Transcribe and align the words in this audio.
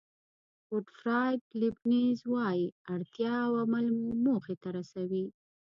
ګوټفراید 0.69 1.41
لیبنېز 1.61 2.19
وایي 2.33 2.65
اړتیا 2.93 3.35
او 3.47 3.53
عمل 3.63 3.85
مو 3.99 4.09
موخې 4.25 4.55
ته 4.61 4.69
رسوي. 4.77 5.25